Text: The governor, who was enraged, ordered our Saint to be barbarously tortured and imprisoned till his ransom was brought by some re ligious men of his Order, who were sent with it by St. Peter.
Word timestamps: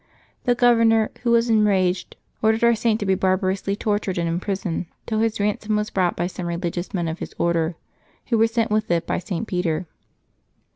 The 0.45 0.55
governor, 0.55 1.11
who 1.21 1.29
was 1.29 1.47
enraged, 1.47 2.15
ordered 2.41 2.63
our 2.63 2.73
Saint 2.73 2.99
to 3.01 3.05
be 3.05 3.13
barbarously 3.13 3.75
tortured 3.75 4.17
and 4.17 4.27
imprisoned 4.27 4.87
till 5.05 5.19
his 5.19 5.39
ransom 5.39 5.75
was 5.75 5.91
brought 5.91 6.15
by 6.15 6.25
some 6.25 6.47
re 6.47 6.57
ligious 6.57 6.91
men 6.91 7.07
of 7.07 7.19
his 7.19 7.35
Order, 7.37 7.75
who 8.29 8.39
were 8.39 8.47
sent 8.47 8.71
with 8.71 8.89
it 8.89 9.05
by 9.05 9.19
St. 9.19 9.47
Peter. 9.47 9.85